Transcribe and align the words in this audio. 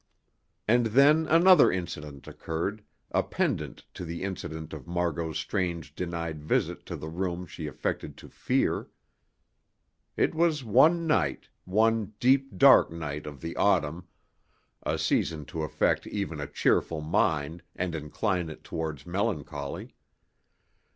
And 0.67 0.87
then 0.87 1.27
another 1.27 1.71
incident 1.71 2.27
occurred, 2.27 2.83
a 3.11 3.21
pendant 3.21 3.85
to 3.93 4.03
the 4.03 4.23
incident 4.23 4.73
of 4.73 4.87
Margot's 4.87 5.37
strange 5.37 5.93
denied 5.93 6.43
visit 6.43 6.87
to 6.87 6.95
the 6.95 7.07
room 7.07 7.45
she 7.45 7.67
affected 7.67 8.17
to 8.17 8.27
fear. 8.27 8.89
It 10.17 10.33
was 10.33 10.63
one 10.63 11.05
night, 11.05 11.49
one 11.65 12.15
deep 12.19 12.57
dark 12.57 12.89
night 12.89 13.27
of 13.27 13.41
the 13.41 13.55
autumn 13.55 14.07
a 14.81 14.97
season 14.97 15.45
to 15.45 15.61
affect 15.61 16.07
even 16.07 16.39
a 16.41 16.47
cheerful 16.47 17.01
mind 17.01 17.61
and 17.75 17.93
incline 17.93 18.49
it 18.49 18.63
towards 18.63 19.05
melancholy. 19.05 19.93